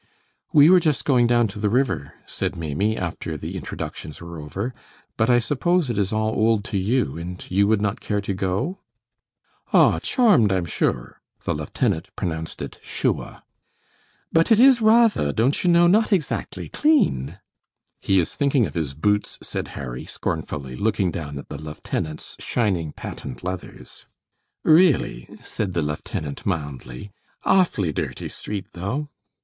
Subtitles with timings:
[0.51, 4.73] "We were just going down to the river," said Maimie, after the introductions were over,
[5.15, 8.33] "but I suppose it is all old to you, and you would not care to
[8.33, 8.79] go?"
[9.73, 13.43] "Aw, charmed, I'm sure." (The lieutenant pronounced it "shuah.")
[14.31, 17.37] "But it is rathaw, don't you know, not exactly clean."
[17.99, 22.91] "He is thinking of his boots," said Harry, scornfully, looking down at the lieutenant's shining
[22.91, 24.07] patent leathers.
[24.63, 27.11] "Really," said the lieutenant, mildly,
[27.43, 29.07] "awfully dirty street, though."